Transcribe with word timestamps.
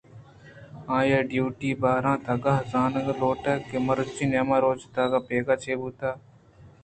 آئی 0.95 1.09
ءِ 1.17 1.27
ڈیوٹی 1.29 1.69
ءِ 1.75 1.79
بہراَنت 1.81 2.25
ءُاگاں 2.33 2.59
آزانگ 2.63 3.07
لوٹیت 3.19 3.61
کہ 3.69 3.77
مروچی 3.85 4.25
نیم 4.31 4.49
روچ 4.63 4.81
تا 4.93 5.03
بیگاہ 5.27 5.57
ءَ 5.59 5.61
چے 5.63 5.73
بوتگ 5.79 6.15